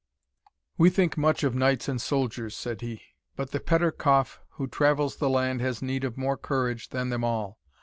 [0.79, 3.03] "We think much of knights and soldiers," said he;
[3.35, 7.23] "but the pedder coffe who travels the land has need of more courage than them
[7.23, 7.59] all.